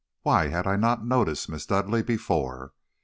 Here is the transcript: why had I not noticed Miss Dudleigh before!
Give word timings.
why 0.23 0.47
had 0.47 0.65
I 0.65 0.77
not 0.77 1.05
noticed 1.05 1.47
Miss 1.47 1.67
Dudleigh 1.67 2.01
before! 2.03 2.73